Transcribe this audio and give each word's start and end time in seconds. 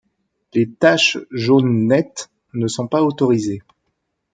Les 0.55 0.67
taches 0.67 1.19
jaunes 1.29 1.85
nettes 1.85 2.31
ne 2.55 2.67
sont 2.67 2.87
pas 2.87 3.03
autorisées. 3.03 3.61